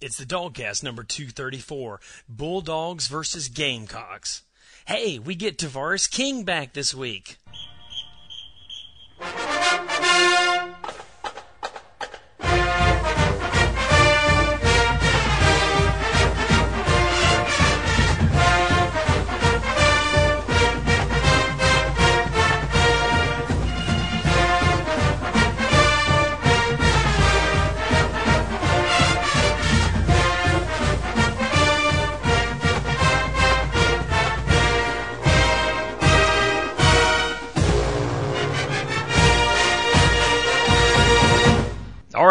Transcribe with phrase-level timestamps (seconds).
[0.00, 4.42] It's the DawgCast number 234 Bulldogs versus Gamecocks.
[4.86, 7.38] Hey, we get Tavares King back this week.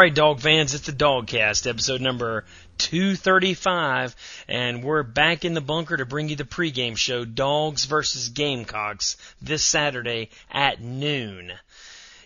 [0.07, 2.45] Right, dog fans, it's the DawgCast, episode number
[2.77, 4.15] 235,
[4.47, 9.17] and we're back in the bunker to bring you the pregame show, Dogs versus Gamecocks,
[9.41, 11.51] this Saturday at noon.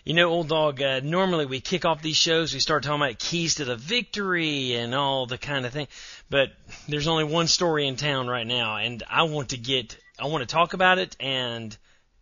[0.04, 3.18] You know, old dog, uh, normally we kick off these shows, we start talking about
[3.18, 5.88] keys to the victory and all the kind of thing,
[6.30, 6.52] but
[6.86, 10.48] there's only one story in town right now, and I want to get, I want
[10.48, 11.76] to talk about it and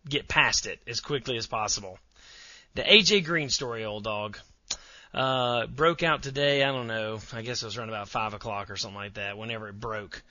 [0.08, 1.98] get past it as quickly as possible.
[2.77, 4.39] The AJ Green story, old dog
[5.12, 6.62] uh, broke out today.
[6.62, 7.19] I don't know.
[7.33, 9.36] I guess it was around about five o'clock or something like that.
[9.36, 10.22] Whenever it broke,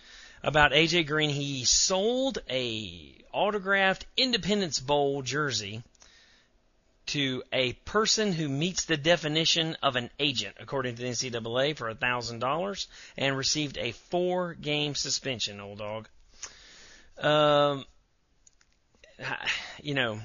[0.43, 5.83] about AJ Green, he sold a autographed Independence Bowl jersey
[7.07, 11.89] to a person who meets the definition of an agent, according to the NCAA, for
[11.89, 15.59] a thousand dollars, and received a four-game suspension.
[15.59, 16.07] Old dog.
[17.17, 17.83] Um,
[19.81, 20.19] you know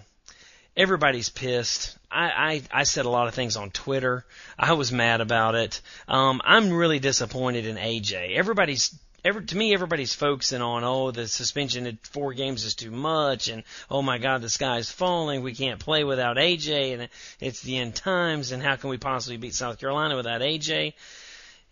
[0.76, 1.96] everybody's pissed.
[2.10, 4.24] I, I I said a lot of things on Twitter.
[4.58, 5.80] I was mad about it.
[6.08, 8.36] Um, I'm really disappointed in AJ.
[8.36, 12.90] Everybody's every to me everybody's focusing on oh the suspension at four games is too
[12.90, 17.08] much and oh my god the sky's falling we can't play without AJ and
[17.40, 20.92] it's the end times and how can we possibly beat South Carolina without AJ?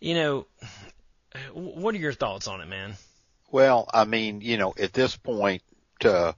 [0.01, 0.47] You know,
[1.53, 2.95] what are your thoughts on it, man?
[3.53, 5.63] Well, I mean, you know, at this point,
[6.05, 6.33] uh,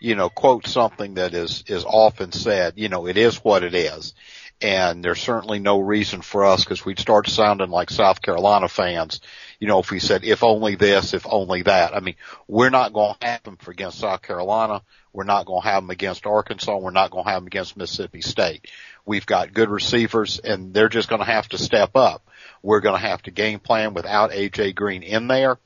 [0.00, 3.74] you know, quote something that is, is often said, you know, it is what it
[3.74, 4.14] is.
[4.60, 9.20] And there's certainly no reason for us because we'd start sounding like South Carolina fans,
[9.60, 11.94] you know, if we said, if only this, if only that.
[11.94, 12.14] I mean,
[12.48, 14.82] we're not going to have them against South Carolina.
[15.12, 16.78] We're not going to have them against Arkansas.
[16.78, 18.66] We're not going to have them against Mississippi State.
[19.04, 22.26] We've got good receivers and they're just going to have to step up.
[22.62, 25.58] We're going to have to game plan without AJ Green in there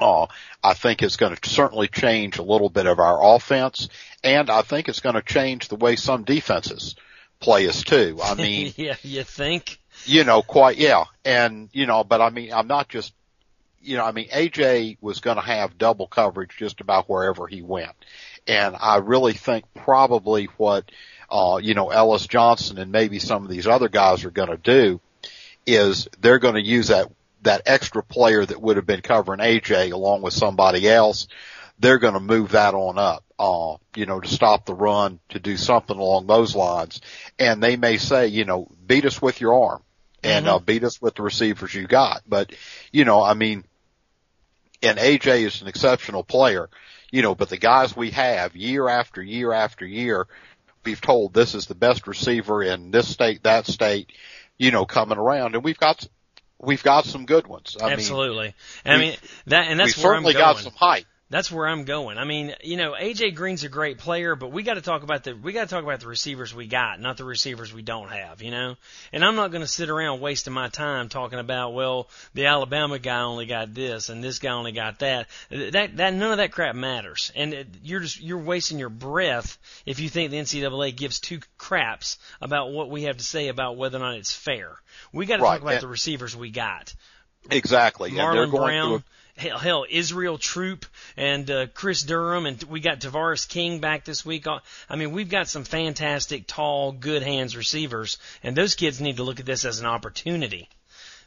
[0.00, 0.26] uh,
[0.62, 3.88] I think it's going to certainly change a little bit of our offense,
[4.22, 6.96] and I think it's going to change the way some defenses
[7.40, 8.18] play us too.
[8.22, 9.78] I mean, yeah, you think?
[10.04, 13.12] You know, quite yeah, and you know, but I mean, I'm not just,
[13.82, 17.60] you know, I mean, AJ was going to have double coverage just about wherever he
[17.60, 17.92] went,
[18.46, 20.90] and I really think probably what,
[21.30, 24.56] uh, you know, Ellis Johnson and maybe some of these other guys are going to
[24.56, 25.00] do
[25.66, 27.10] is they're going to use that
[27.42, 31.26] that extra player that would have been covering AJ along with somebody else,
[31.78, 35.40] they're going to move that on up, uh, you know, to stop the run, to
[35.40, 37.00] do something along those lines.
[37.38, 39.82] And they may say, you know, beat us with your arm
[40.22, 40.56] and mm-hmm.
[40.56, 42.22] uh, beat us with the receivers you got.
[42.28, 42.52] But,
[42.92, 43.64] you know, I mean,
[44.82, 46.68] and AJ is an exceptional player,
[47.10, 50.26] you know, but the guys we have year after year after year,
[50.84, 54.12] we've told this is the best receiver in this state, that state,
[54.58, 56.06] you know, coming around and we've got
[56.60, 57.76] we've got some good ones.
[57.80, 58.54] I Absolutely.
[58.84, 59.16] Mean, I mean
[59.46, 60.54] that, and that's we where certainly I'm going.
[60.54, 61.06] got some height.
[61.30, 62.18] That's where I'm going.
[62.18, 65.22] I mean, you know, AJ Green's a great player, but we got to talk about
[65.22, 68.10] the we got to talk about the receivers we got, not the receivers we don't
[68.10, 68.42] have.
[68.42, 68.74] You know,
[69.12, 72.98] and I'm not going to sit around wasting my time talking about well, the Alabama
[72.98, 75.28] guy only got this and this guy only got that.
[75.50, 79.56] That that none of that crap matters, and it, you're just you're wasting your breath
[79.86, 83.76] if you think the NCAA gives two craps about what we have to say about
[83.76, 84.72] whether or not it's fair.
[85.12, 85.52] We got to right.
[85.52, 86.92] talk about and, the receivers we got.
[87.48, 88.10] Exactly.
[88.10, 89.04] Marlon Brown
[89.40, 90.86] hell, hell Israel Troupe
[91.16, 94.46] and uh, Chris Durham, and we got Tavares King back this week.
[94.46, 99.16] Uh, I mean, we've got some fantastic, tall, good hands receivers, and those kids need
[99.16, 100.68] to look at this as an opportunity.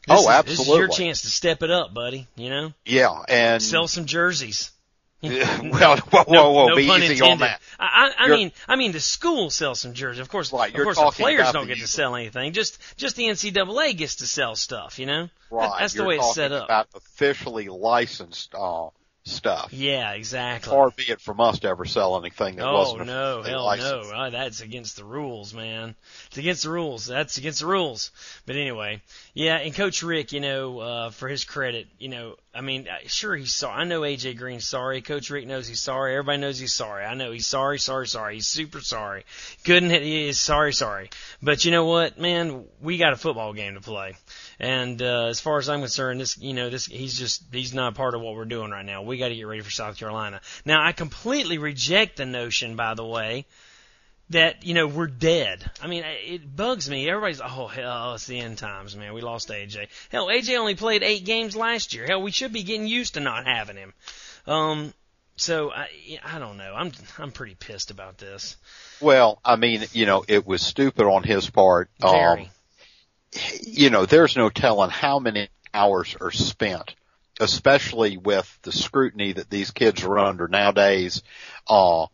[0.07, 0.66] This oh, is, absolutely.
[0.66, 2.27] This is your chance to step it up, buddy.
[2.36, 2.74] You know.
[2.86, 4.71] Yeah, and sell some jerseys.
[5.71, 7.21] well, whoa, whoa, whoa, no, be easy intended.
[7.23, 7.61] on that.
[7.79, 10.19] I, I mean, I mean, the school sells some jerseys.
[10.19, 12.53] Of course, right, of course, the players don't get to sell anything.
[12.53, 14.99] Just, just the NCAA gets to sell stuff.
[14.99, 15.69] You know, Right.
[15.69, 16.65] That- that's the You're way it's set up.
[16.65, 18.89] About officially licensed uh,
[19.23, 19.71] stuff.
[19.71, 20.69] Yeah, exactly.
[20.71, 23.65] Far be it from us to ever sell anything that Oh wasn't no, officially hell
[23.65, 24.11] licensed.
[24.11, 24.17] no!
[24.17, 25.95] Uh, that's against the rules, man.
[26.27, 27.05] It's against the rules.
[27.05, 28.11] That's against the rules.
[28.45, 29.01] But anyway,
[29.33, 29.55] yeah.
[29.57, 33.35] And Coach Rick, you know, uh, for his credit, you know, I mean, uh, sure
[33.35, 33.81] he's sorry.
[33.81, 35.01] I know AJ Green's sorry.
[35.01, 36.13] Coach Rick knows he's sorry.
[36.13, 37.03] Everybody knows he's sorry.
[37.03, 38.35] I know he's sorry, sorry, sorry.
[38.35, 39.25] He's super sorry.
[39.63, 40.03] Couldn't hit.
[40.03, 41.09] He is sorry, sorry.
[41.41, 42.65] But you know what, man?
[42.79, 44.13] We got a football game to play.
[44.59, 47.95] And uh, as far as I'm concerned, this you know this he's just he's not
[47.95, 49.01] part of what we're doing right now.
[49.01, 50.39] We got to get ready for South Carolina.
[50.63, 53.47] Now I completely reject the notion, by the way,
[54.33, 55.63] that you know we're dead.
[55.81, 57.09] I mean, it bugs me.
[57.09, 59.13] Everybody's oh hell, it's the end times, man.
[59.13, 59.88] We lost AJ.
[60.12, 62.06] Hell, AJ only played eight games last year.
[62.06, 63.94] Hell, we should be getting used to not having him.
[64.45, 64.94] Um,
[65.35, 65.88] so I
[66.24, 66.74] I don't know.
[66.75, 68.57] I'm I'm pretty pissed about this.
[69.01, 71.89] Well, I mean, you know, it was stupid on his part.
[72.00, 72.44] Very.
[72.44, 72.47] Um,
[73.62, 76.95] you know, there's no telling how many hours are spent,
[77.39, 81.24] especially with the scrutiny that these kids are under nowadays.
[81.68, 82.07] Uh,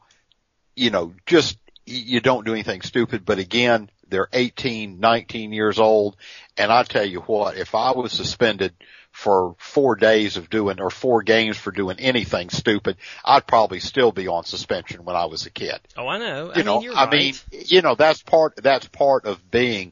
[0.75, 1.57] you know, just
[1.89, 6.15] you don't do anything stupid, but again, they're 18, 19 years old.
[6.57, 8.73] And I tell you what, if I was suspended
[9.11, 14.11] for four days of doing or four games for doing anything stupid, I'd probably still
[14.11, 15.79] be on suspension when I was a kid.
[15.97, 16.45] Oh, I know.
[16.47, 17.11] You I know, mean, you're I right.
[17.11, 19.91] mean, you know, that's part, that's part of being,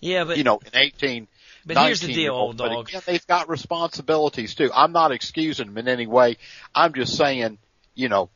[0.00, 1.28] yeah, but you know, an 18,
[1.66, 2.88] but here's the deal, old dog.
[2.88, 4.70] again, they've got responsibilities too.
[4.74, 6.36] I'm not excusing them in any way.
[6.74, 7.58] I'm just saying,
[7.94, 8.28] you know,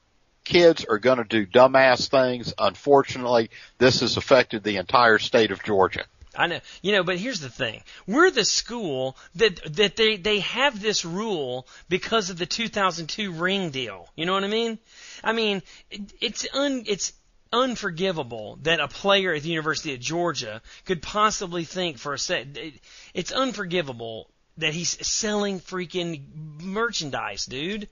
[0.48, 2.54] kids are going to do dumbass things.
[2.58, 6.04] Unfortunately, this has affected the entire state of Georgia.
[6.34, 10.40] I know, you know, but here's the thing: we're the school that that they they
[10.40, 14.08] have this rule because of the 2002 ring deal.
[14.16, 14.78] You know what I mean?
[15.22, 17.12] I mean, it, it's un it's
[17.52, 22.56] unforgivable that a player at the University of Georgia could possibly think for a sec.
[22.56, 22.74] It,
[23.14, 27.88] it's unforgivable that he's selling freaking merchandise, dude.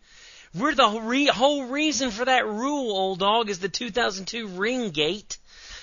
[0.55, 4.91] We're the whole re- whole reason for that rule, old dog, is the 2002 ring
[4.91, 5.39] gate.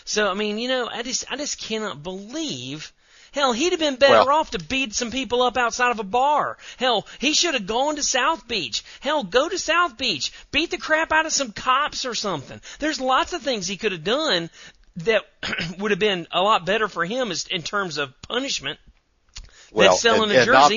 [0.06, 2.92] So I mean, you know, I just I just cannot believe.
[3.32, 6.04] Hell, he'd have been better Well- off to beat some people up outside of a
[6.04, 6.58] bar.
[6.78, 8.84] Hell, he should have gone to South Beach.
[9.00, 12.62] Hell, go to South Beach, beat the crap out of some cops or something.
[12.78, 14.52] There's lots of things he could have done
[14.98, 15.24] that
[15.80, 18.78] would have been a lot better for him as, in terms of punishment
[19.72, 20.70] than selling and- a and not-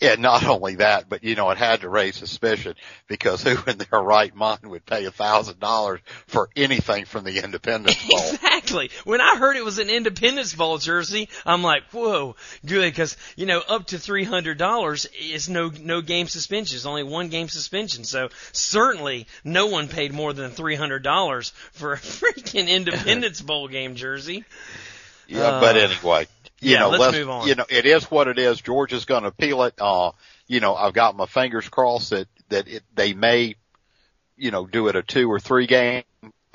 [0.00, 2.74] Yeah, not only that, but you know, it had to raise suspicion
[3.08, 7.42] because who in their right mind would pay a thousand dollars for anything from the
[7.42, 8.20] Independence Bowl?
[8.20, 8.90] Exactly.
[9.04, 13.46] When I heard it was an Independence Bowl jersey, I'm like, whoa, good, because you
[13.46, 16.76] know, up to three hundred dollars is no no game suspension.
[16.76, 18.04] It's only one game suspension.
[18.04, 23.66] So certainly, no one paid more than three hundred dollars for a freaking Independence Bowl
[23.66, 24.44] game jersey.
[25.26, 26.26] Yeah, but Uh, anyway,
[26.60, 27.46] you yeah, know, let's move on.
[27.46, 28.60] You know, it is what it is.
[28.60, 29.74] Georgia's going to appeal it.
[29.78, 30.12] Uh,
[30.46, 33.56] you know, I've got my fingers crossed that that it, they may,
[34.36, 36.02] you know, do it a two or three game.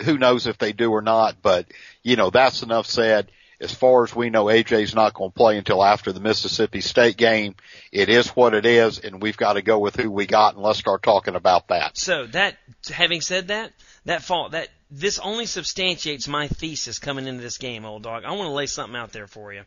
[0.04, 1.38] Who knows if they do or not?
[1.42, 1.68] But
[2.02, 3.32] you know, that's enough said.
[3.62, 7.16] As far as we know, AJ's not going to play until after the Mississippi State
[7.16, 7.56] game.
[7.94, 10.64] It is what it is, and we've got to go with who we got, and
[10.64, 11.98] let's start talking about that.
[11.98, 12.58] So that,
[12.92, 13.72] having said that,
[14.04, 18.26] that fault that this only substantiates my thesis coming into this game, old dog.
[18.26, 19.64] I want to lay something out there for you.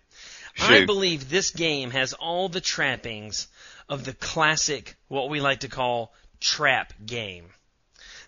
[0.58, 3.48] I believe this game has all the trappings
[3.88, 7.46] of the classic, what we like to call trap game.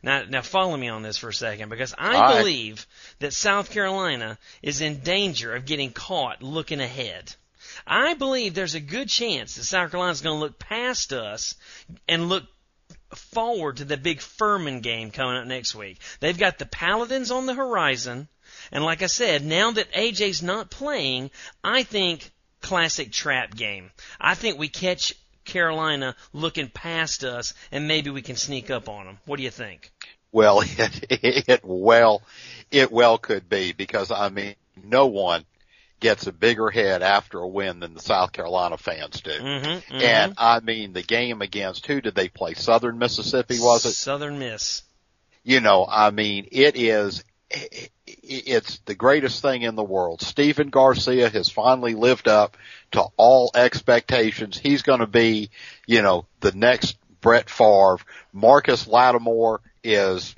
[0.03, 2.39] Now, now follow me on this for a second because I right.
[2.39, 2.85] believe
[3.21, 7.33] that South Carolina is in danger of getting caught looking ahead.
[7.87, 11.55] I believe there's a good chance that South Carolina's going to look past us
[12.09, 12.45] and look
[13.15, 15.99] forward to the big Furman game coming up next week.
[16.21, 18.29] They've got the Paladins on the horizon,
[18.73, 21.31] and like I said, now that AJ's not playing,
[21.63, 23.91] I think classic trap game.
[24.21, 25.15] I think we catch
[25.45, 29.19] Carolina looking past us, and maybe we can sneak up on them.
[29.25, 29.91] What do you think?
[30.31, 32.23] Well, it, it well,
[32.71, 35.45] it well could be because I mean, no one
[36.01, 39.31] gets a bigger head after a win than the South Carolina fans do.
[39.31, 42.55] Mm-hmm, And I mean, the game against who did they play?
[42.55, 43.93] Southern Mississippi, was it?
[43.93, 44.83] Southern Miss.
[45.45, 47.25] You know, I mean, it is,
[48.07, 50.21] it's the greatest thing in the world.
[50.21, 52.57] Stephen Garcia has finally lived up
[52.93, 54.59] to all expectations.
[54.59, 55.51] He's going to be,
[55.87, 57.99] you know, the next Brett Favre.
[58.33, 60.35] Marcus Lattimore is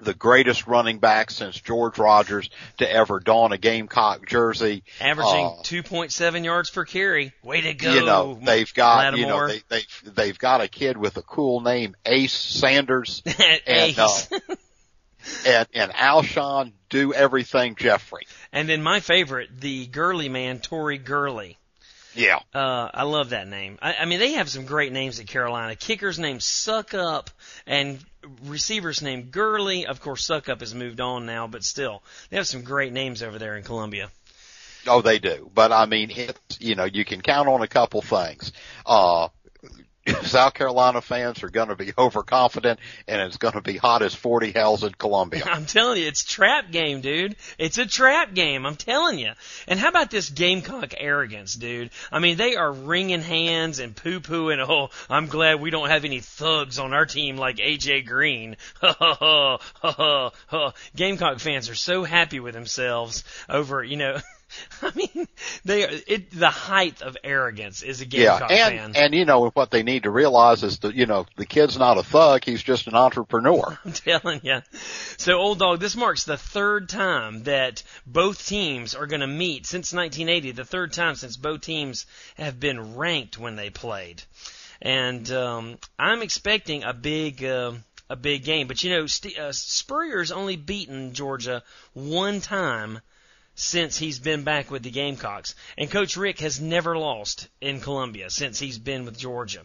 [0.00, 4.84] the greatest running back since George Rogers to ever don a Gamecock jersey.
[5.00, 7.32] Averaging Uh, 2.7 yards per carry.
[7.42, 7.92] Way to go.
[7.94, 9.48] you know, they've got, you know, Lattimore.
[9.48, 9.62] they,
[10.04, 13.22] they, they've got a kid with a cool name, Ace Sanders,
[13.66, 14.08] and, uh,
[15.46, 18.26] and, and Alshon do everything Jeffery.
[18.52, 21.58] and then my favorite, the girly man, Tori Gurley.
[22.14, 22.38] Yeah.
[22.54, 23.78] Uh, I love that name.
[23.82, 25.76] I, I mean, they have some great names at Carolina.
[25.76, 27.28] Kicker's name Succop,
[27.66, 27.98] and
[28.44, 29.86] receivers named Gurley.
[29.86, 33.38] Of course, Succop has moved on now, but still, they have some great names over
[33.38, 34.10] there in Columbia.
[34.86, 35.50] Oh, they do.
[35.54, 38.52] But I mean, it's, you know, you can count on a couple things.
[38.86, 39.28] Uh,
[40.22, 44.14] South Carolina fans are going to be overconfident and it's going to be hot as
[44.14, 45.44] 40 hells in Columbia.
[45.46, 47.36] I'm telling you, it's trap game, dude.
[47.58, 48.66] It's a trap game.
[48.66, 49.32] I'm telling you.
[49.66, 51.90] And how about this Gamecock arrogance, dude?
[52.10, 54.64] I mean, they are wringing hands and poo pooing.
[54.66, 58.56] Oh, I'm glad we don't have any thugs on our team like AJ Green.
[60.96, 64.18] Gamecock fans are so happy with themselves over, you know.
[64.82, 65.28] I mean,
[65.64, 69.04] they are, it, the height of arrogance is a Gamecock yeah, and, fan.
[69.04, 71.98] and you know what they need to realize is that you know the kid's not
[71.98, 73.78] a thug; he's just an entrepreneur.
[73.84, 74.62] I'm telling you.
[75.16, 79.66] So, old dog, this marks the third time that both teams are going to meet
[79.66, 80.52] since 1980.
[80.52, 84.22] The third time since both teams have been ranked when they played,
[84.80, 87.44] and um, I'm expecting a big.
[87.44, 87.72] Uh,
[88.10, 91.62] a big game, but you know, St- uh, Spurrier's only beaten Georgia
[91.92, 93.00] one time
[93.58, 95.56] since he's been back with the Gamecocks.
[95.76, 99.62] And Coach Rick has never lost in Columbia since he's been with Georgia.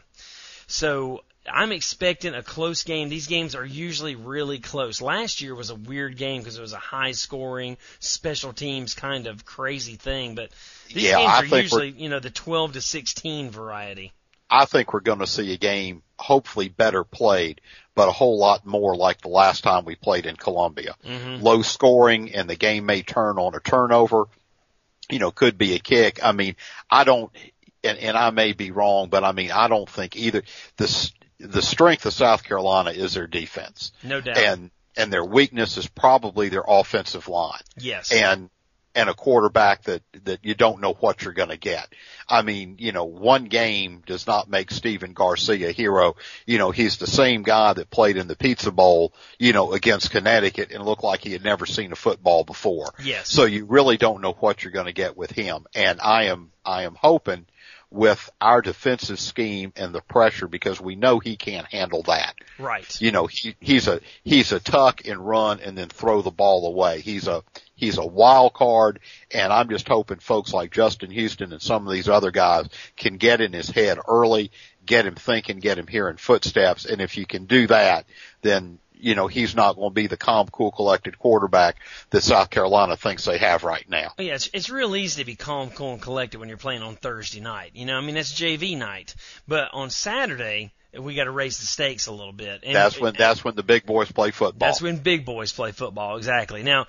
[0.65, 3.09] So I'm expecting a close game.
[3.09, 5.00] These games are usually really close.
[5.00, 9.27] Last year was a weird game because it was a high scoring, special teams kind
[9.27, 10.33] of crazy thing.
[10.33, 10.50] But
[10.88, 14.12] these Yeah, games I are usually, you know, the 12 to 16 variety.
[14.50, 17.62] I think we're going to see a game hopefully better played,
[17.95, 20.95] but a whole lot more like the last time we played in Columbia.
[21.05, 21.43] Mm-hmm.
[21.43, 24.25] Low scoring and the game may turn on a turnover.
[25.09, 26.23] You know, could be a kick.
[26.23, 26.55] I mean,
[26.89, 27.31] I don't,
[27.83, 30.43] and, and I may be wrong, but I mean, I don't think either
[30.77, 34.38] the s- the strength of South Carolina is their defense, No doubt.
[34.38, 38.12] and and their weakness is probably their offensive line yes.
[38.13, 38.50] and
[38.95, 41.88] and a quarterback that that you don't know what you're going to get.
[42.27, 46.15] I mean, you know, one game does not make Stephen Garcia a hero.
[46.45, 50.12] You know, he's the same guy that played in the Pizza Bowl, you know, against
[50.12, 52.93] Connecticut and looked like he had never seen a football before.
[53.03, 53.29] yes.
[53.29, 55.65] So you really don't know what you're going to get with him.
[55.75, 57.45] And I am I am hoping
[57.93, 63.00] with our defensive scheme and the pressure because we know he can't handle that right.
[63.00, 66.65] you know, he, he's a, he's a tuck and run and then throw the ball
[66.65, 67.01] away.
[67.01, 67.43] He's a,
[67.75, 69.00] he's a wild card
[69.32, 73.18] and I'm just hoping folks like Justin Houston and some of these other guys can
[73.18, 74.51] get in his head early,
[74.86, 76.86] get him thinking, get him hearing footsteps.
[76.86, 78.06] And if you can do that,
[78.42, 81.77] then, you know, he's not going to be the calm, cool, collected quarterback
[82.12, 84.13] that South Carolina thinks they have right now.
[84.18, 86.84] Oh, yeah, it's, it's real easy to be calm, cool, and collected when you're playing
[86.84, 87.72] on Thursday night.
[87.74, 89.15] You know, I mean, that's JV night.
[89.48, 92.63] But on Saturday, we got to raise the stakes a little bit.
[92.63, 94.67] And That's when, that's when the big boys play football.
[94.67, 96.63] That's when big boys play football, exactly.
[96.63, 96.88] Now,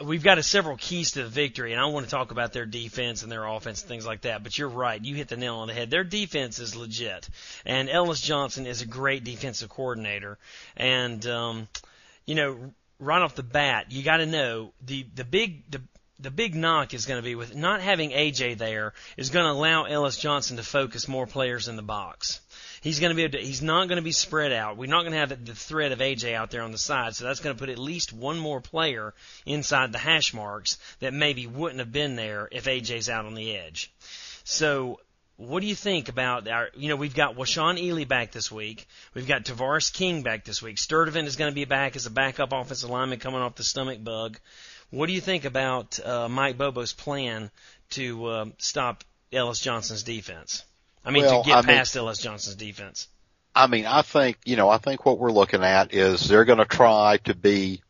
[0.00, 2.66] we've got a several keys to the victory, and I want to talk about their
[2.66, 4.42] defense and their offense and things like that.
[4.42, 5.90] But you're right, you hit the nail on the head.
[5.90, 7.28] Their defense is legit,
[7.64, 10.38] and Ellis Johnson is a great defensive coordinator.
[10.76, 11.68] And um,
[12.26, 15.80] you know, right off the bat, you got to know the the big the
[16.18, 19.52] the big knock is going to be with not having AJ there is going to
[19.52, 22.40] allow Ellis Johnson to focus more players in the box.
[22.80, 24.76] He's going to be able to, he's not going to be spread out.
[24.76, 27.24] We're not going to have the threat of AJ out there on the side, so
[27.24, 29.14] that's going to put at least one more player
[29.44, 33.56] inside the hash marks that maybe wouldn't have been there if AJ's out on the
[33.56, 33.92] edge.
[34.44, 35.00] So
[35.36, 38.86] what do you think about our, you know, we've got Washaun Ealey back this week.
[39.12, 40.76] We've got Tavares King back this week.
[40.76, 44.02] Sturdivant is going to be back as a backup offensive lineman coming off the stomach
[44.02, 44.38] bug.
[44.90, 47.50] What do you think about uh, Mike Bobo's plan
[47.90, 50.64] to uh, stop Ellis Johnson's defense?
[51.06, 53.08] I mean, Well, to get I mean- past Ellis Johnson's defense.
[53.54, 56.58] I mean, I think, you know, I think what we're looking at is they're going
[56.58, 57.80] to try to be,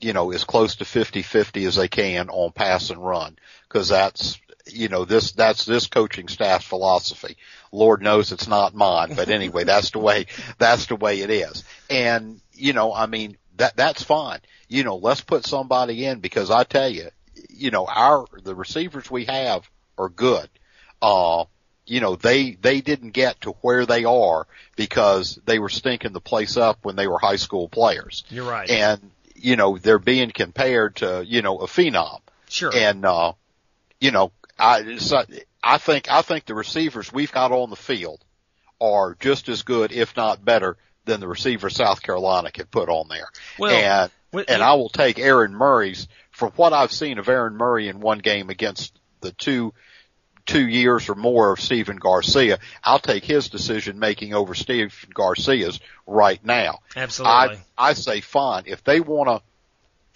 [0.00, 3.38] you know, as close to 50-50 as they can on pass and run.
[3.68, 7.36] Cause that's, you know, this, that's this coaching staff's philosophy.
[7.70, 10.26] Lord knows it's not mine, but anyway, that's the way,
[10.58, 11.62] that's the way it is.
[11.88, 14.40] And, you know, I mean, that, that's fine.
[14.68, 17.10] You know, let's put somebody in because I tell you,
[17.48, 20.48] you know, our, the receivers we have are good.
[21.00, 21.44] Uh,
[21.92, 24.46] you know, they, they didn't get to where they are
[24.76, 28.24] because they were stinking the place up when they were high school players.
[28.30, 28.70] You're right.
[28.70, 32.20] And, you know, they're being compared to, you know, a phenom.
[32.48, 32.72] sure.
[32.74, 33.34] And, uh,
[34.00, 35.22] you know, I, so
[35.62, 38.24] I think, I think the receivers we've got on the field
[38.80, 43.08] are just as good, if not better, than the receiver South Carolina could put on
[43.08, 43.28] there.
[43.58, 47.54] well, and, with- and I will take Aaron Murray's from what I've seen of Aaron
[47.58, 49.74] Murray in one game against the two
[50.46, 52.58] two years or more of Stephen Garcia.
[52.82, 56.80] I'll take his decision making over Stephen Garcia's right now.
[56.96, 57.58] absolutely.
[57.78, 59.42] I I say fine if they want to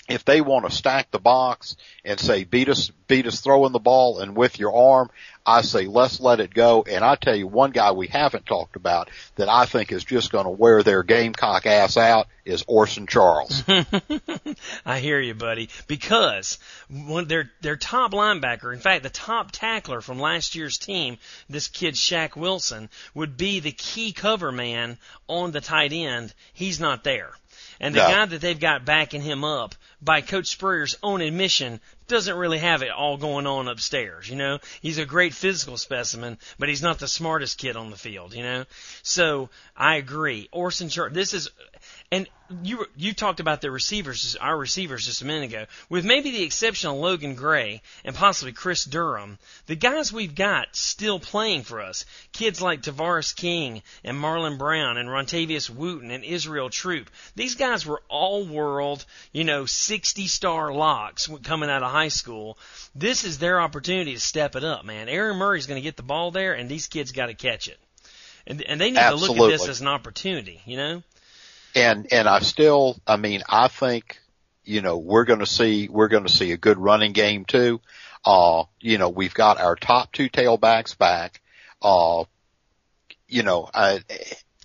[0.08, 3.78] if they want to stack the box and say beat us beat us throwing the
[3.78, 5.10] ball and with your arm,
[5.44, 6.84] I say let's let it go.
[6.88, 10.32] And I tell you one guy we haven't talked about that I think is just
[10.32, 13.64] going to wear their Gamecock ass out is Orson Charles.
[14.86, 15.68] I hear you, buddy.
[15.88, 16.58] Because
[16.88, 21.68] when their their top linebacker, in fact, the top tackler from last year's team, this
[21.68, 24.98] kid Shaq Wilson, would be the key cover man
[25.28, 26.32] on the tight end.
[26.52, 27.32] He's not there.
[27.80, 28.08] And the No.
[28.08, 32.82] guy that they've got backing him up, by Coach Spurrier's own admission, doesn't really have
[32.82, 34.28] it all going on upstairs.
[34.28, 37.96] You know, he's a great physical specimen, but he's not the smartest kid on the
[37.96, 38.34] field.
[38.34, 38.64] You know,
[39.02, 40.48] so I agree.
[40.52, 41.50] Orson Char This is,
[42.12, 42.28] and
[42.62, 45.66] you you talked about the receivers, our receivers, just a minute ago.
[45.88, 50.76] With maybe the exception of Logan Gray and possibly Chris Durham, the guys we've got
[50.76, 56.24] still playing for us, kids like Tavares King and Marlon Brown and Rantavious Wooten and
[56.24, 61.90] Israel Troupe, these guys were all world, you know, 60 star locks coming out of
[61.90, 62.56] high school.
[62.94, 65.08] This is their opportunity to step it up, man.
[65.08, 67.78] Aaron Murray's going to get the ball there, and these kids got to catch it.
[68.46, 71.02] And, and they need to look at this as an opportunity, you know?
[71.76, 74.18] And and I still, I mean, I think,
[74.64, 77.80] you know, we're going to see we're going to see a good running game too.
[78.24, 81.40] Uh, you know, we've got our top two tailbacks back.
[81.82, 82.24] Uh,
[83.28, 84.00] you know, I,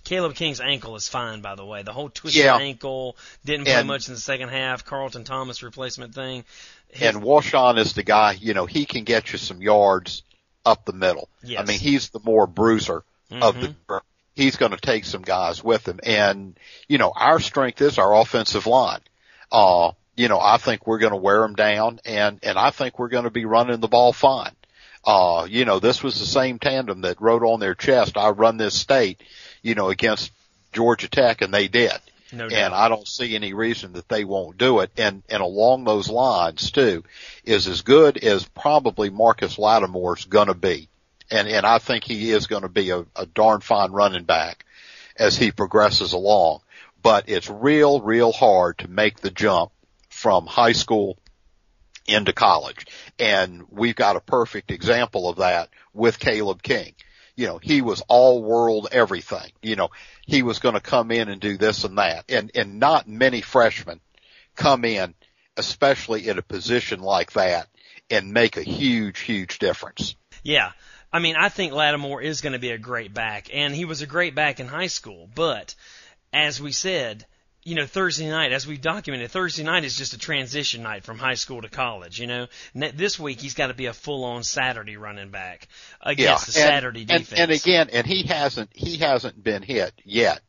[0.04, 1.82] Caleb King's ankle is fine, by the way.
[1.82, 2.56] The whole twisted Yeah.
[2.56, 4.84] ankle didn't play And- much in the second half.
[4.84, 6.44] Carlton Thomas replacement thing.
[6.88, 8.32] His- and Washaun is the guy.
[8.32, 10.22] You know, he can get you some yards
[10.64, 11.28] up the middle.
[11.42, 11.60] Yes.
[11.60, 13.74] I mean, he's the more bruiser of Mhm.
[13.88, 14.00] the.
[14.34, 16.58] He's going to take some guys with him, and
[16.88, 19.00] you know, our strength is our offensive line.
[19.50, 22.98] Uh, you know, I think we're going to wear them down, and and I think
[22.98, 24.52] we're going to be running the ball fine.
[25.04, 28.56] Uh, you know, this was the same tandem that wrote on their chest, "I run
[28.56, 29.20] this state,"
[29.60, 30.30] you know, against
[30.72, 31.92] Georgia Tech, and they did.
[32.32, 32.58] no doubt.
[32.58, 34.90] And I don't see any reason that they won't do it.
[34.96, 37.04] And, and along those lines too,
[37.44, 40.88] is as good as probably Marcus Lattimore's gonna be.
[41.32, 44.64] And, and I think he is gonna be a, a darn fine running back
[45.16, 46.60] as he progresses along.
[47.02, 49.72] But it's real, real hard to make the jump
[50.08, 51.18] from high school
[52.06, 52.86] into college.
[53.18, 56.94] And we've got a perfect example of that with Caleb King.
[57.34, 59.50] You know, he was all world everything.
[59.62, 59.88] You know,
[60.26, 62.26] he was going to come in and do this and that.
[62.28, 64.00] And, and not many freshmen
[64.54, 65.14] come in,
[65.56, 67.68] especially in a position like that
[68.10, 70.14] and make a huge, huge difference.
[70.42, 70.72] Yeah.
[71.12, 74.02] I mean, I think Lattimore is going to be a great back, and he was
[74.02, 75.28] a great back in high school.
[75.34, 75.74] But
[76.32, 77.26] as we said,
[77.64, 81.18] you know, Thursday night, as we've documented, Thursday night is just a transition night from
[81.18, 82.18] high school to college.
[82.18, 85.68] You know, this week he's got to be a full-on Saturday running back
[86.00, 87.40] against the and, Saturday and, defense.
[87.40, 90.40] and again, and he hasn't, he hasn't been hit yet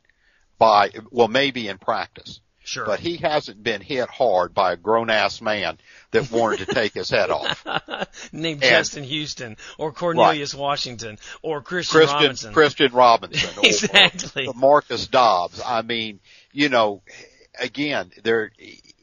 [0.58, 2.40] by, well, maybe in practice.
[2.64, 2.86] Sure.
[2.86, 5.78] but he hasn't been hit hard by a grown ass man
[6.12, 7.64] that wanted to take his head off.
[8.32, 12.52] named and- Justin Houston or Cornelius Washington or Christian, Christian Robinson.
[12.54, 14.46] Christian Robinson or, Exactly.
[14.46, 15.60] or Marcus Dobbs.
[15.64, 16.20] I mean,
[16.52, 17.02] you know,
[17.58, 18.50] again, there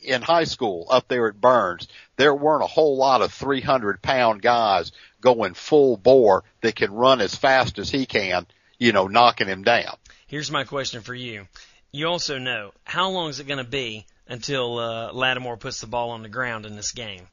[0.03, 4.41] in high school up there at Byrnes, there weren't a whole lot of 300 pound
[4.41, 8.47] guys going full bore that can run as fast as he can,
[8.79, 9.95] you know, knocking him down.
[10.25, 11.45] Here's my question for you.
[11.91, 15.87] You also know how long is it going to be until uh, Lattimore puts the
[15.87, 17.27] ball on the ground in this game?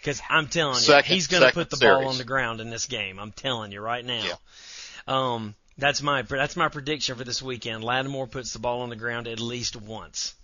[0.00, 2.70] Because I'm telling you, Second- he's going to put the ball on the ground in
[2.70, 3.18] this game.
[3.18, 4.24] I'm telling you right now.
[4.24, 4.34] Yeah.
[5.06, 7.84] Um, that's my that's my prediction for this weekend.
[7.84, 10.34] Lattimore puts the ball on the ground at least once.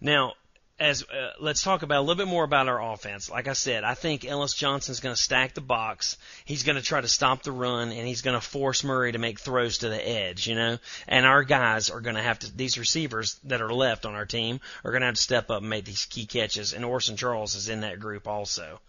[0.00, 0.34] Now,
[0.78, 3.30] as uh, let's talk about a little bit more about our offense.
[3.30, 6.18] Like I said, I think Ellis Johnson's going to stack the box.
[6.44, 9.18] He's going to try to stop the run, and he's going to force Murray to
[9.18, 10.46] make throws to the edge.
[10.46, 12.54] You know, and our guys are going to have to.
[12.54, 15.60] These receivers that are left on our team are going to have to step up
[15.60, 16.72] and make these key catches.
[16.72, 18.80] And Orson Charles is in that group also.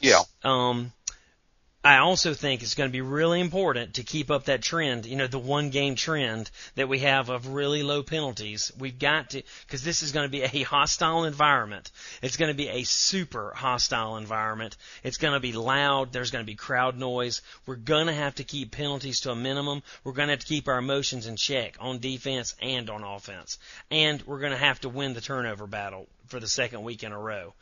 [0.00, 0.22] Yeah.
[0.42, 0.92] Um,
[1.86, 5.14] I also think it's going to be really important to keep up that trend, you
[5.14, 8.72] know, the one game trend that we have of really low penalties.
[8.76, 11.92] We've got to, because this is going to be a hostile environment.
[12.22, 14.76] It's going to be a super hostile environment.
[15.04, 16.12] It's going to be loud.
[16.12, 17.40] There's going to be crowd noise.
[17.66, 19.84] We're going to have to keep penalties to a minimum.
[20.02, 23.58] We're going to have to keep our emotions in check on defense and on offense.
[23.92, 27.12] And we're going to have to win the turnover battle for the second week in
[27.12, 27.54] a row.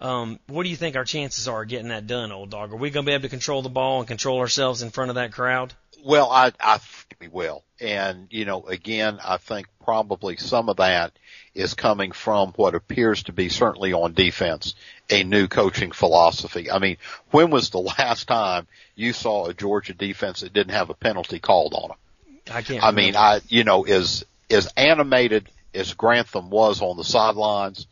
[0.00, 2.72] Um, what do you think our chances are of getting that done, old dog?
[2.72, 5.10] Are we going to be able to control the ball and control ourselves in front
[5.10, 5.74] of that crowd?
[6.02, 7.62] Well, I, I think we will.
[7.78, 11.12] And, you know, again, I think probably some of that
[11.54, 14.74] is coming from what appears to be certainly on defense,
[15.10, 16.70] a new coaching philosophy.
[16.70, 16.96] I mean,
[17.30, 21.40] when was the last time you saw a Georgia defense that didn't have a penalty
[21.40, 21.98] called on them?
[22.50, 22.82] I can't.
[22.82, 27.86] I mean, I, you know, as, as animated as Grantham was on the sidelines,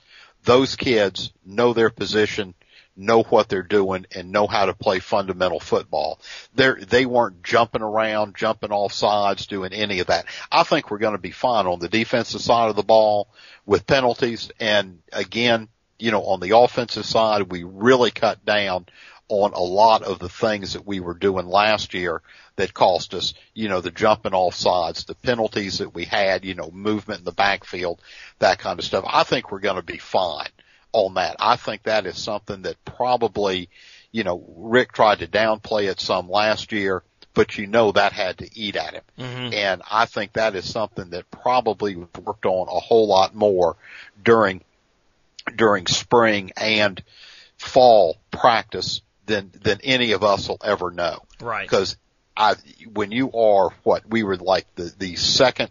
[0.48, 2.54] those kids know their position,
[2.96, 6.18] know what they're doing and know how to play fundamental football.
[6.54, 10.24] They're, they weren't jumping around, jumping off sides, doing any of that.
[10.50, 13.28] I think we're going to be fine on the defensive side of the ball
[13.66, 14.50] with penalties.
[14.58, 18.86] And again, you know, on the offensive side, we really cut down
[19.28, 22.22] on a lot of the things that we were doing last year
[22.58, 26.54] that cost us, you know, the jumping off sides, the penalties that we had, you
[26.54, 28.02] know, movement in the backfield,
[28.40, 29.04] that kind of stuff.
[29.06, 30.50] I think we're going to be fine
[30.92, 31.36] on that.
[31.38, 33.70] I think that is something that probably,
[34.10, 38.38] you know, Rick tried to downplay it some last year, but you know that had
[38.38, 39.04] to eat at him.
[39.16, 39.54] Mm-hmm.
[39.54, 43.76] And I think that is something that probably worked on a whole lot more
[44.20, 44.64] during,
[45.54, 47.00] during spring and
[47.56, 51.22] fall practice than, than any of us will ever know.
[51.40, 51.68] Right.
[51.68, 51.96] Cause
[52.38, 52.54] I,
[52.94, 55.70] when you are what we were like the, the second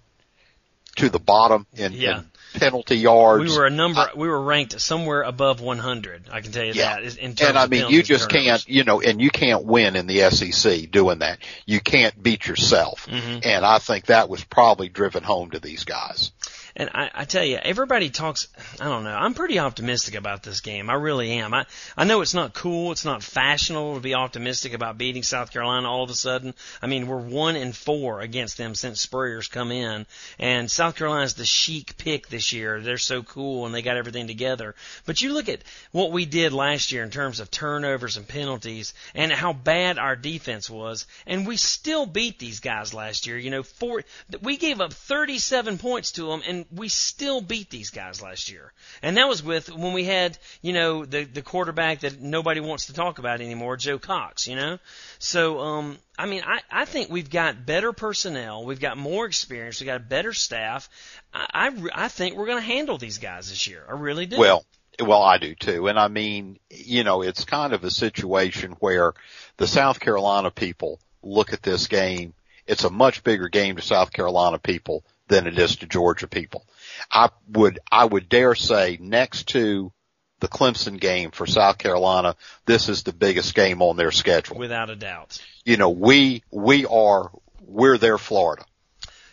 [0.97, 2.19] to the bottom in, Yeah.
[2.19, 2.25] in
[2.60, 3.51] penalty yards.
[3.51, 4.01] We were a number.
[4.01, 6.23] I- we were ranked somewhere above 100.
[6.32, 6.99] I can tell you Yeah.
[6.99, 7.17] that.
[7.17, 8.65] In terms and I mean, you just turnovers.
[8.65, 11.39] can't, you know, and you can't win in the SEC doing that.
[11.65, 13.08] You can't beat yourself.
[13.10, 13.45] Mhm.
[13.45, 16.32] And I think that was probably driven home to these guys.
[16.79, 18.47] And I, I tell you, everybody talks.
[18.79, 19.15] I don't know.
[19.15, 20.91] I'm pretty optimistic about this game.
[20.91, 21.51] I really am.
[21.51, 21.65] I
[21.97, 22.91] I know it's not cool.
[22.91, 26.53] It's not fashionable to be optimistic about beating South Carolina all of a sudden.
[26.79, 30.05] I mean, we're one and four against them since Spurrier's come in,
[30.37, 32.79] and South Carolina's the chic pick this year.
[32.79, 34.75] They're so cool and they got everything together.
[35.07, 38.93] But you look at what we did last year in terms of turnovers and penalties,
[39.15, 43.39] and how bad our defense was, and we still beat these guys last year.
[43.39, 44.03] You know, four.
[44.43, 48.71] We gave up 37 points to them, and we still beat these guys last year.
[49.01, 52.88] And that was with when we had, you know, the the quarterback that nobody wants
[52.88, 54.47] to talk about anymore, Joe Cox.
[54.47, 54.80] You know,
[55.19, 59.80] so um, I mean, I I think we've got better personnel, we've got more experience,
[59.80, 60.89] we've got a better staff.
[61.34, 63.84] I I, I think we're going to handle these guys this year.
[63.88, 64.38] I really do.
[64.38, 64.65] Well,
[64.99, 65.88] well, I do too.
[65.88, 69.13] And I mean, you know, it's kind of a situation where
[69.58, 72.34] the South Carolina people look at this game.
[72.65, 76.65] It's a much bigger game to South Carolina people than it is to Georgia people.
[77.11, 79.91] I would, I would dare say next to
[80.39, 82.35] the Clemson game for South Carolina,
[82.65, 84.57] this is the biggest game on their schedule.
[84.57, 85.41] without a doubt.
[85.65, 87.31] You know, we, we are,
[87.65, 88.63] we're their Florida.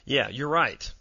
[0.07, 0.93] Yeah, you're right.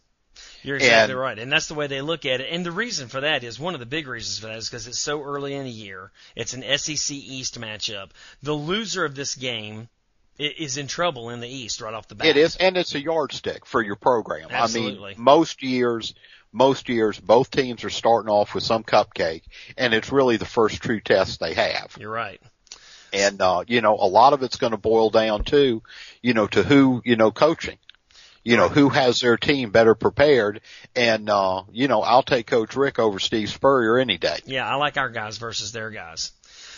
[0.62, 1.39] You're exactly And- right.
[1.39, 2.47] And that's the way they look at it.
[2.51, 4.88] And the reason for that is one of the big reasons for that is because
[4.88, 6.12] it's so early in the year.
[6.36, 8.12] It's an SEC East matchup.
[8.41, 9.89] The loser of this game
[10.38, 12.28] is in trouble in the East right off the bat.
[12.28, 14.50] It is, and it's a yardstick for your program.
[14.50, 15.13] Absolutely.
[15.13, 16.13] I mean, most years,
[16.52, 19.43] most years, both teams are starting off with some cupcake,
[19.78, 21.96] and it's really the first true test they have.
[22.00, 22.41] You're right.
[23.12, 25.84] And, uh, you know, a lot of it's going to boil down to,
[26.22, 27.78] you know, to who, you know, coaching.
[28.46, 30.60] You know, who has their team better prepared.
[30.98, 34.39] And, uh, you know, I'll take Coach Rick over Steve Spurrier any day.
[34.43, 36.34] Yeah, I like our guys versus their guys.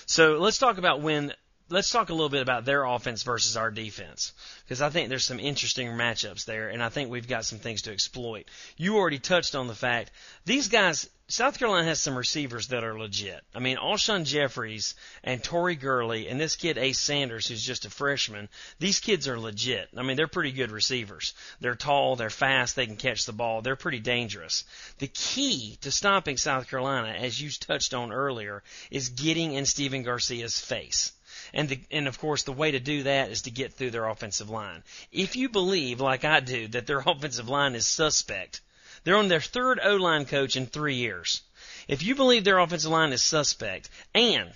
[0.05, 1.33] So let's talk about when.
[1.67, 5.25] Let's talk a little bit about their offense versus our defense because I think there's
[5.25, 8.45] some interesting matchups there, and I think we've got some things to exploit.
[8.77, 10.11] You already touched on the fact
[10.45, 11.09] these guys.
[11.27, 13.43] South Carolina has some receivers that are legit.
[13.55, 17.89] I mean, Alshon Jeffries and Tori Gurley and this kid Ace Sanders, who's just a
[17.89, 18.47] freshman.
[18.77, 19.89] These kids are legit.
[19.97, 21.33] I mean, they're pretty good receivers.
[21.61, 23.63] They're tall, they're fast, they can catch the ball.
[23.63, 24.65] They're pretty dangerous.
[24.99, 30.03] The key to stopping South Carolina, as you touched on earlier, is getting in Stephen
[30.03, 31.11] Garcia's face.
[31.55, 34.07] And the, and of course the way to do that is to get through their
[34.07, 34.83] offensive line.
[35.11, 38.61] If you believe, like I do, that their offensive line is suspect,
[39.05, 41.41] they're on their third O line coach in three years.
[41.87, 44.51] If you believe their offensive line is suspect, and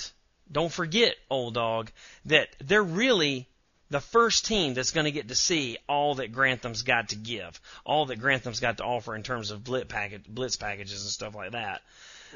[0.52, 1.92] don't forget, old dog,
[2.26, 3.48] that they're really
[3.90, 7.62] the first team that's going to get to see all that Grantham's got to give,
[7.86, 11.34] all that Grantham's got to offer in terms of blitz, package, blitz packages and stuff
[11.34, 11.82] like that.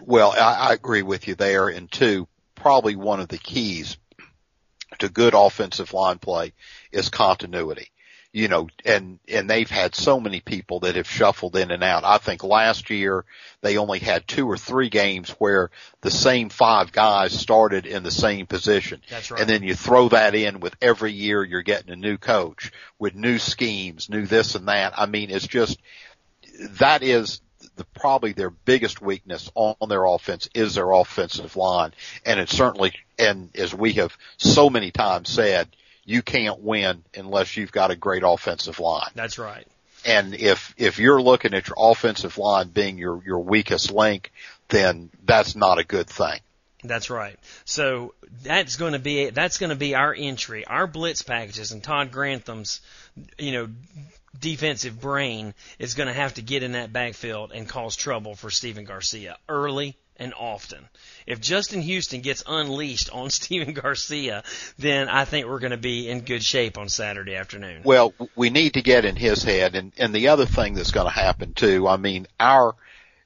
[0.01, 1.67] Well, I, I agree with you there.
[1.67, 3.97] And two, probably one of the keys
[4.99, 6.53] to good offensive line play
[6.91, 7.89] is continuity.
[8.35, 12.03] You know, and, and they've had so many people that have shuffled in and out.
[12.03, 13.25] I think last year
[13.61, 15.69] they only had two or three games where
[16.01, 19.01] the same five guys started in the same position.
[19.07, 19.39] That's right.
[19.39, 23.13] And then you throw that in with every year you're getting a new coach with
[23.13, 24.93] new schemes, new this and that.
[24.97, 25.79] I mean, it's just,
[26.79, 27.39] that is
[27.75, 31.93] the, probably their biggest weakness on, on their offense is their offensive line.
[32.25, 35.67] And it's certainly, and as we have so many times said,
[36.05, 39.09] you can't win unless you've got a great offensive line.
[39.15, 39.65] That's right.
[40.05, 44.31] And if, if you're looking at your offensive line being your, your weakest link,
[44.67, 46.39] then that's not a good thing.
[46.83, 47.39] That's right.
[47.63, 51.81] So that's going to be that's going to be our entry, our blitz packages, and
[51.81, 52.81] Todd Grantham's,
[53.37, 53.69] you know,
[54.39, 58.49] defensive brain is going to have to get in that backfield and cause trouble for
[58.49, 60.87] Stephen Garcia early and often.
[61.25, 64.43] If Justin Houston gets unleashed on Stephen Garcia,
[64.77, 67.81] then I think we're going to be in good shape on Saturday afternoon.
[67.83, 71.07] Well, we need to get in his head, and and the other thing that's going
[71.07, 71.87] to happen too.
[71.87, 72.75] I mean, our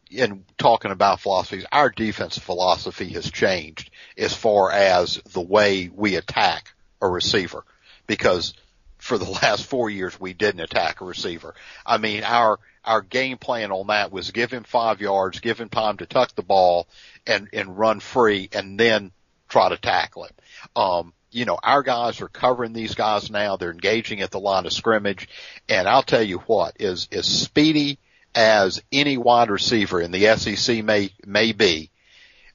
[0.10, 6.15] in talking about philosophies, our defensive philosophy has changed as far as the way we
[6.15, 7.65] attack a receiver,
[8.08, 8.54] because
[8.97, 11.55] for the last four years we didn't attack a receiver.
[11.86, 15.69] I mean, our our game plan on that was give him five yards, give him
[15.69, 16.88] time to tuck the ball
[17.27, 19.12] and, and run free and then
[19.49, 20.33] try to tackle him.
[20.75, 23.57] Um, you know, our guys are covering these guys now.
[23.57, 25.27] They're engaging at the line of scrimmage.
[25.67, 27.99] And I'll tell you what, is as speedy
[28.33, 31.91] as any wide receiver in the SEC may, may be,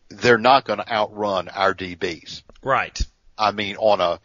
[0.08, 2.42] they're not going to outrun our DBs.
[2.62, 2.98] Right.
[3.36, 4.20] I mean, on a,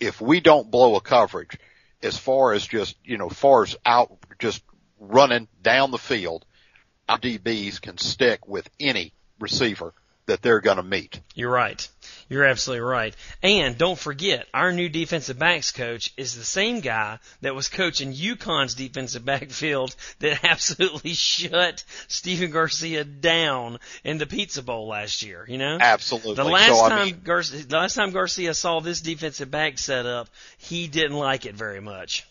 [0.00, 1.58] if we don't blow a coverage,
[2.02, 4.62] as far as just, you know, far as out, just
[5.00, 6.44] running down the field,
[7.08, 9.92] our DBs can stick with any receiver
[10.26, 11.20] that they're going to meet.
[11.34, 11.88] You're right.
[12.28, 13.16] You're absolutely right.
[13.42, 18.12] And don't forget, our new defensive backs coach is the same guy that was coaching
[18.12, 25.46] UConn's defensive backfield that absolutely shut Stephen Garcia down in the Pizza Bowl last year.
[25.48, 26.34] You know, absolutely.
[26.34, 29.78] The last so, time I mean, Garcia, the last time Garcia saw this defensive back
[29.78, 32.26] set up, he didn't like it very much.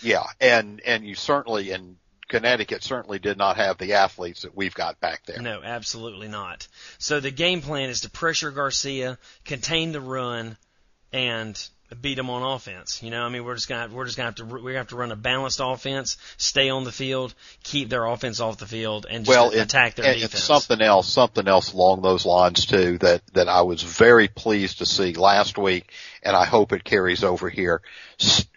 [0.00, 1.96] Yeah, and and you certainly and
[2.32, 5.42] Connecticut certainly did not have the athletes that we've got back there.
[5.42, 6.66] No, absolutely not.
[6.96, 10.56] So the game plan is to pressure Garcia, contain the run,
[11.12, 11.62] and
[12.00, 13.02] beat them on offense.
[13.02, 14.88] You know, I mean, we're just gonna we're just gonna have to we're gonna have
[14.88, 19.06] to run a balanced offense, stay on the field, keep their offense off the field,
[19.08, 20.34] and well, attack their and defense.
[20.34, 24.78] It's something else, something else along those lines too that that I was very pleased
[24.78, 25.92] to see last week,
[26.22, 27.82] and I hope it carries over here.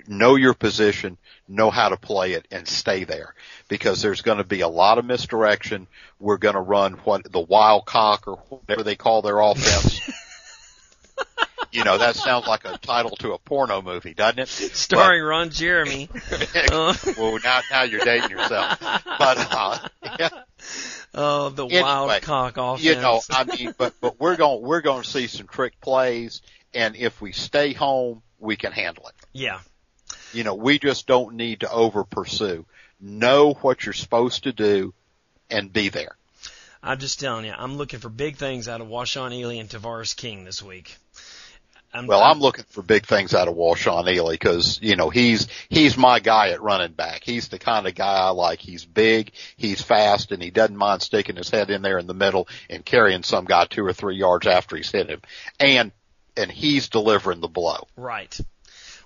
[0.07, 3.33] Know your position, know how to play it, and stay there
[3.67, 5.87] because there's going to be a lot of misdirection.
[6.19, 10.01] We're going to run what the wild cock or whatever they call their offense.
[11.71, 14.47] you know, that sounds like a title to a porno movie, doesn't it?
[14.49, 16.09] Starring but, Ron Jeremy.
[16.71, 18.79] well, now now you're dating yourself.
[18.79, 19.79] But uh,
[20.19, 20.29] yeah.
[21.13, 22.83] Oh, the anyway, wild cock offense.
[22.83, 26.41] You know, I mean, but but we're going we're going to see some trick plays,
[26.73, 29.15] and if we stay home, we can handle it.
[29.33, 29.59] Yeah.
[30.33, 32.65] You know, we just don't need to over pursue
[33.05, 34.93] know what you're supposed to do,
[35.49, 36.15] and be there.
[36.81, 40.15] I'm just telling you, I'm looking for big things out of Washaun Ealey and Tavares
[40.15, 40.97] King this week.
[41.93, 45.09] I'm, well, I'm, I'm looking for big things out of Washaun Ealey because you know
[45.09, 47.23] he's he's my guy at running back.
[47.23, 48.59] He's the kind of guy I like.
[48.59, 52.13] He's big, he's fast, and he doesn't mind sticking his head in there in the
[52.13, 55.21] middle and carrying some guy two or three yards after he's hit him,
[55.59, 55.91] and
[56.35, 57.87] and he's delivering the blow.
[57.95, 58.37] Right.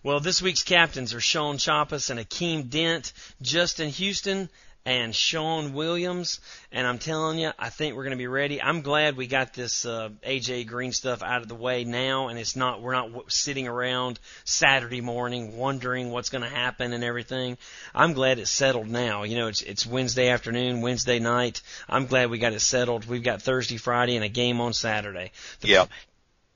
[0.01, 4.49] Well, this week's captains are Shaun Chapas and Akeem Dent, Justin Houston,
[4.85, 6.39] and Shawn Williams.
[6.71, 8.61] And I'm telling you, I think we're going to be ready.
[8.61, 12.39] I'm glad we got this uh, AJ Green stuff out of the way now, and
[12.39, 17.57] it's not we're not sitting around Saturday morning wondering what's going to happen and everything.
[17.93, 19.23] I'm glad it's settled now.
[19.23, 21.61] You know, it's it's Wednesday afternoon, Wednesday night.
[21.89, 23.05] I'm glad we got it settled.
[23.05, 25.33] We've got Thursday, Friday, and a game on Saturday.
[25.59, 25.85] The, yeah.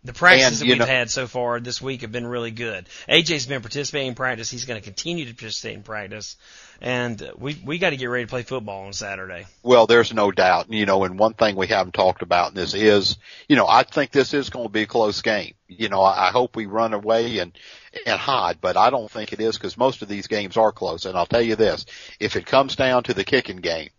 [0.06, 2.88] The practices and, that we've know, had so far this week have been really good.
[3.08, 4.50] AJ's been participating in practice.
[4.50, 6.36] He's going to continue to participate in practice,
[6.82, 9.46] and uh, we we got to get ready to play football on Saturday.
[9.62, 10.70] Well, there's no doubt.
[10.70, 13.84] You know, and one thing we haven't talked about in this is, you know, I
[13.84, 15.54] think this is going to be a close game.
[15.70, 17.58] You know, I, I hope we run away and
[18.06, 21.06] and hide, but I don't think it is because most of these games are close.
[21.06, 21.86] And I'll tell you this:
[22.20, 23.90] if it comes down to the kicking game,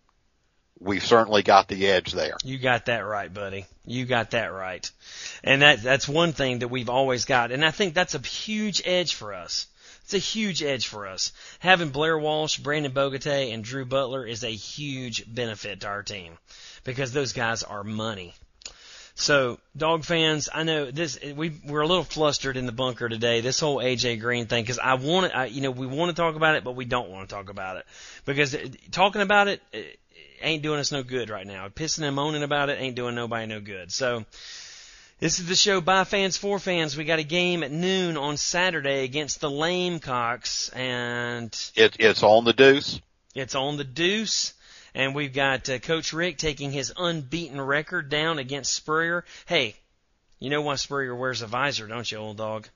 [0.79, 2.37] we've certainly got the edge there.
[2.43, 3.65] You got that right, buddy.
[3.85, 4.89] You got that right.
[5.43, 7.51] And that that's one thing that we've always got.
[7.51, 9.67] And I think that's a huge edge for us.
[10.03, 11.33] It's a huge edge for us.
[11.59, 16.37] Having Blair Walsh, Brandon Bogotay, and Drew Butler is a huge benefit to our team
[16.83, 18.35] because those guys are money.
[19.15, 21.17] So, dog fans, I know this.
[21.23, 23.39] We we're a little flustered in the bunker today.
[23.39, 26.35] This whole AJ Green thing, because I want to, you know, we want to talk
[26.35, 27.85] about it, but we don't want to talk about it
[28.25, 29.77] because uh, talking about it, uh,
[30.41, 31.67] ain't doing us no good right now.
[31.69, 33.91] Pissing and moaning about it ain't doing nobody no good.
[33.91, 34.25] So
[35.19, 36.97] this is the show by fans for fans.
[36.97, 42.43] We got a game at noon on Saturday against the Lamecocks, and it, it's on
[42.43, 42.99] the deuce.
[43.33, 44.53] It's on the deuce.
[44.93, 49.25] And we've got uh, Coach Rick taking his unbeaten record down against Spurrier.
[49.45, 49.75] Hey,
[50.39, 52.69] you know why Spurrier wears a visor, don't you, old dog?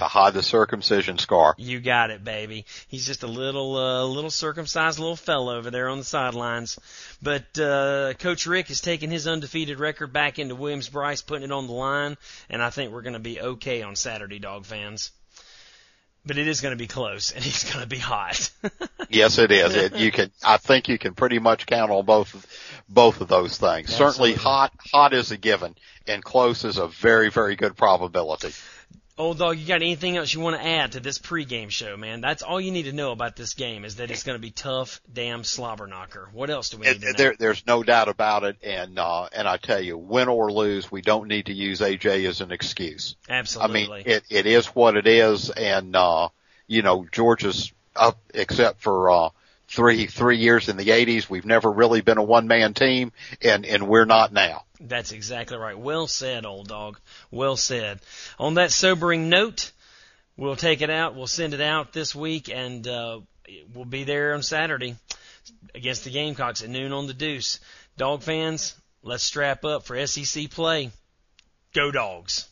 [0.00, 1.54] To hide the circumcision scar.
[1.56, 2.66] You got it, baby.
[2.88, 6.78] He's just a little, uh, little circumcised little fellow over there on the sidelines.
[7.22, 11.66] But uh, Coach Rick is taking his undefeated record back into Williams-Brice, putting it on
[11.66, 12.16] the line,
[12.50, 15.12] and I think we're going to be okay on Saturday, dog fans.
[16.26, 18.50] but it is going to be close, and it's going to be hot.
[19.08, 19.74] yes, it is.
[19.74, 20.30] It, you can.
[20.42, 22.46] I think you can pretty much count on both
[22.88, 23.90] both of those things.
[23.90, 24.32] Absolutely.
[24.32, 25.74] Certainly, hot hot is a given,
[26.06, 28.52] and close is a very very good probability.
[29.20, 32.22] Old dog, you got anything else you want to add to this pregame show, man?
[32.22, 34.50] That's all you need to know about this game is that it's going to be
[34.50, 36.30] tough, damn slobber knocker.
[36.32, 37.12] What else do we need to know?
[37.14, 40.90] There, there's no doubt about it, and uh, and I tell you, win or lose,
[40.90, 43.14] we don't need to use AJ as an excuse.
[43.28, 43.82] Absolutely.
[43.82, 46.30] I mean, it it is what it is, and uh,
[46.66, 49.28] you know, Georgia's up except for uh,
[49.70, 51.30] three three years in the 80s.
[51.30, 54.64] We've never really been a one man team, and and we're not now.
[54.80, 55.78] That's exactly right.
[55.78, 56.98] Well said, old dog.
[57.30, 58.00] Well said.
[58.38, 59.72] On that sobering note,
[60.36, 61.14] we'll take it out.
[61.14, 63.20] We'll send it out this week, and uh,
[63.72, 64.96] we'll be there on Saturday
[65.74, 67.60] against the Gamecocks at noon on the Deuce.
[67.96, 70.90] Dog fans, let's strap up for SEC play.
[71.74, 72.49] Go Dogs.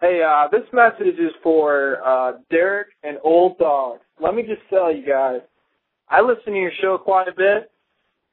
[0.00, 3.98] Hey, uh, this message is for uh, Derek and Old Dog.
[4.18, 5.40] Let me just tell you guys,
[6.08, 7.70] I listen to your show quite a bit,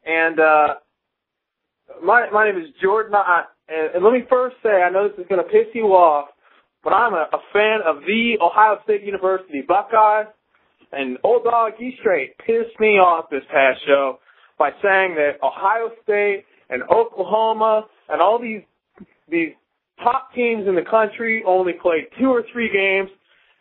[0.05, 0.75] and uh,
[2.01, 3.15] my my name is Jordan.
[3.15, 5.87] I, and, and let me first say, I know this is going to piss you
[5.87, 6.29] off,
[6.85, 10.27] but I'm a, a fan of the Ohio State University Buckeyes.
[10.93, 14.19] And Old Dog, you straight pissed me off this past show
[14.57, 18.61] by saying that Ohio State and Oklahoma and all these
[19.29, 19.51] these
[20.03, 23.09] top teams in the country only played two or three games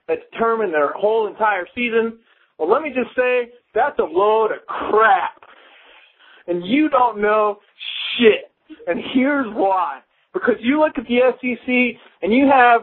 [0.09, 2.19] that determine their whole entire season.
[2.59, 5.43] Well, let me just say that's a load of crap.
[6.47, 7.59] And you don't know
[8.19, 8.51] shit.
[8.87, 10.01] And here's why.
[10.33, 12.83] Because you look at the SEC and you have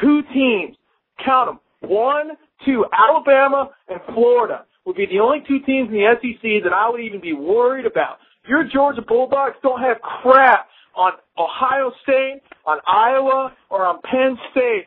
[0.00, 0.76] two teams.
[1.24, 1.90] Count them.
[1.90, 2.30] One,
[2.64, 2.84] two.
[2.92, 7.00] Alabama and Florida would be the only two teams in the SEC that I would
[7.00, 8.18] even be worried about.
[8.46, 14.86] Your Georgia Bulldogs don't have crap on Ohio State, on Iowa, or on Penn State.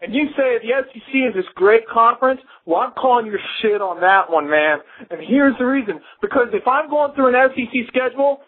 [0.00, 2.40] And you say the SEC is this great conference.
[2.66, 4.78] Well, I'm calling your shit on that one, man.
[5.10, 6.00] And here's the reason.
[6.22, 8.38] Because if I'm going through an SEC schedule,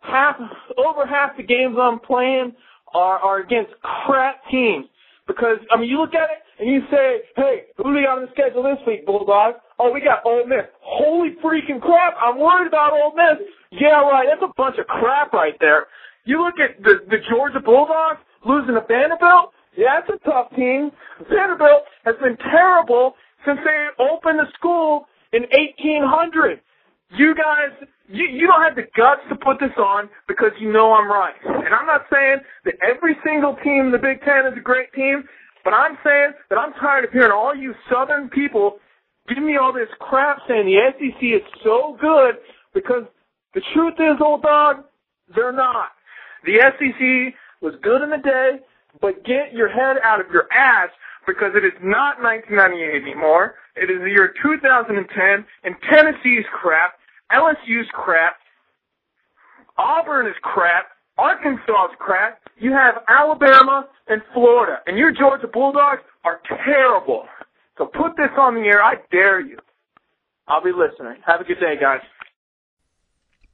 [0.00, 0.36] half,
[0.78, 2.54] over half the games I'm playing
[2.94, 4.86] are, are against crap teams.
[5.26, 8.18] Because, I mean, you look at it and you say, hey, who do we got
[8.20, 9.58] on the schedule this week, Bulldogs?
[9.78, 10.68] Oh, we got Ole Miss.
[10.80, 13.48] Holy freaking crap, I'm worried about Ole Miss.
[13.72, 15.86] Yeah, right, that's a bunch of crap right there.
[16.24, 19.52] You look at the, the Georgia Bulldogs losing to Vanderbilt.
[19.76, 20.90] Yeah, it's a tough team.
[21.28, 26.60] Vanderbilt has been terrible since they opened the school in 1800.
[27.16, 30.92] You guys, you, you don't have the guts to put this on because you know
[30.92, 31.34] I'm right.
[31.44, 34.92] And I'm not saying that every single team in the Big Ten is a great
[34.94, 35.24] team,
[35.64, 38.78] but I'm saying that I'm tired of hearing all you Southern people
[39.28, 42.36] give me all this crap saying the SEC is so good
[42.74, 43.04] because
[43.54, 44.84] the truth is, old dog,
[45.34, 45.93] they're not.
[46.44, 48.60] The SEC was good in the day,
[49.00, 50.90] but get your head out of your ass
[51.26, 53.54] because it is not 1998 anymore.
[53.76, 56.94] It is the year 2010, and Tennessee's crap,
[57.32, 58.36] LSU's crap,
[59.76, 60.86] Auburn is crap,
[61.18, 62.40] Arkansas is crap.
[62.58, 67.24] You have Alabama and Florida, and your Georgia Bulldogs are terrible.
[67.78, 68.82] So put this on the air.
[68.82, 69.58] I dare you.
[70.46, 71.16] I'll be listening.
[71.26, 72.00] Have a good day, guys.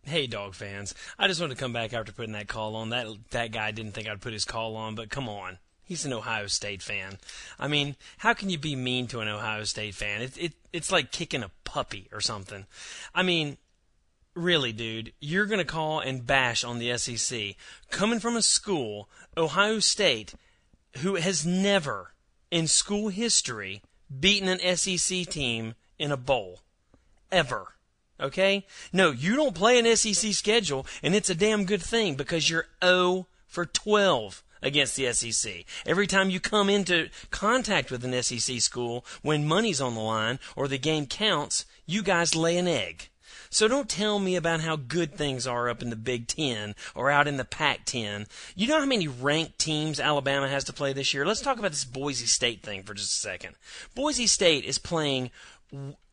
[0.05, 0.95] Hey, dog fans.
[1.19, 2.91] I just wanted to come back after putting that call on.
[2.91, 5.59] That that guy didn't think I'd put his call on, but come on.
[5.83, 7.19] He's an Ohio State fan.
[7.59, 10.23] I mean, how can you be mean to an Ohio State fan?
[10.23, 12.67] It, it it's like kicking a puppy or something.
[13.15, 13.59] I mean,
[14.35, 17.57] really, dude, you're going to call and bash on the SEC
[17.91, 20.35] coming from a school, Ohio State,
[20.99, 22.15] who has never
[22.51, 23.83] in school history
[24.19, 26.61] beaten an SEC team in a bowl
[27.31, 27.75] ever.
[28.20, 28.66] Okay?
[28.92, 32.66] No, you don't play an SEC schedule, and it's a damn good thing because you're
[32.85, 35.64] 0 for 12 against the SEC.
[35.87, 40.38] Every time you come into contact with an SEC school, when money's on the line
[40.56, 43.09] or the game counts, you guys lay an egg.
[43.52, 47.11] So don't tell me about how good things are up in the Big Ten or
[47.11, 48.26] out in the Pac 10.
[48.54, 51.26] You know how many ranked teams Alabama has to play this year?
[51.26, 53.56] Let's talk about this Boise State thing for just a second.
[53.96, 55.33] Boise State is playing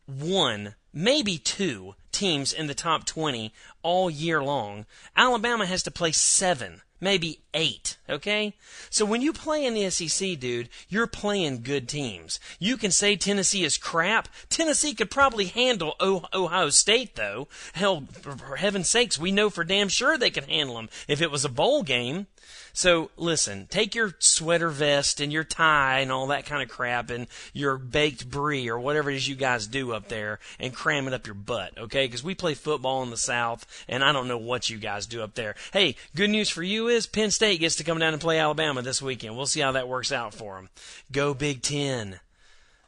[0.06, 4.86] one, maybe two teams in the top 20 all year long.
[5.16, 8.54] Alabama has to play seven, maybe eight, okay?
[8.90, 12.40] So when you play in the SEC, dude, you're playing good teams.
[12.58, 14.28] You can say Tennessee is crap.
[14.48, 17.48] Tennessee could probably handle Ohio State, though.
[17.74, 21.30] Hell, for heaven's sakes, we know for damn sure they could handle them if it
[21.30, 22.26] was a bowl game.
[22.72, 27.10] So listen, take your sweater vest and your tie and all that kind of crap
[27.10, 31.06] and your baked brie or whatever it is you guys do up there and cram
[31.08, 32.06] it up your butt, okay?
[32.06, 35.22] Because we play football in the South and I don't know what you guys do
[35.22, 35.54] up there.
[35.72, 38.82] Hey, good news for you is Penn State gets to come down and play Alabama
[38.82, 39.36] this weekend.
[39.36, 40.68] We'll see how that works out for them.
[41.10, 42.20] Go Big Ten.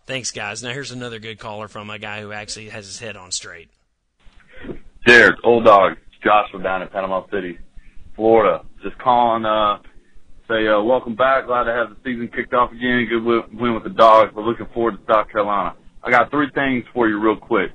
[0.07, 0.63] Thanks, guys.
[0.63, 3.69] Now here's another good caller from a guy who actually has his head on straight.
[5.07, 7.59] Derek, old dog, Joshua down in Panama City.
[8.15, 8.65] Florida.
[8.83, 9.79] Just calling, uh,
[10.49, 11.47] say, uh, welcome back.
[11.47, 13.07] Glad to have the season kicked off again.
[13.09, 15.77] Good win with the dogs, but looking forward to South Carolina.
[16.03, 17.73] I got three things for you real quick.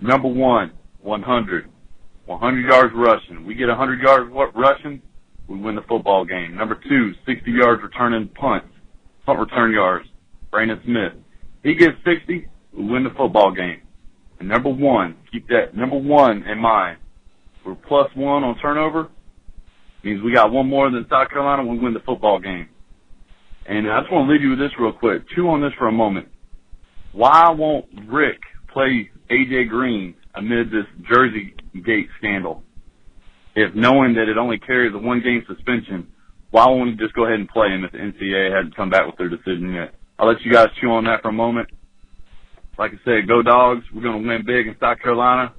[0.00, 0.72] Number one,
[1.02, 1.68] 100.
[2.24, 3.44] 100 yards rushing.
[3.44, 5.02] We get 100 yards rushing,
[5.48, 6.54] we win the football game.
[6.54, 8.68] Number two, 60 yards returning punts,
[9.24, 10.06] punt return yards.
[10.50, 11.12] Brandon Smith.
[11.62, 13.82] He gets 60, we win the football game.
[14.38, 16.98] And number one, keep that number one in mind.
[17.66, 19.08] We're plus one on turnover
[20.02, 22.68] means we got one more than South Carolina, we win the football game.
[23.66, 25.28] And I just want to leave you with this real quick.
[25.34, 26.28] Chew on this for a moment.
[27.12, 28.42] Why won't Richt
[28.72, 32.62] play AJ Green amid this Jersey Gate scandal?
[33.54, 36.06] If knowing that it only carries a one game suspension,
[36.50, 39.06] why won't he just go ahead and play him if the NCAA hadn't come back
[39.06, 39.94] with their decision yet?
[40.18, 41.68] I'll let you guys chew on that for a moment.
[42.78, 43.84] Like I said, go dogs.
[43.92, 45.52] We're going to win big in South Carolina,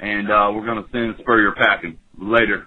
[0.00, 1.98] and uh, we're going to send Spurrier packing.
[2.20, 2.66] Later.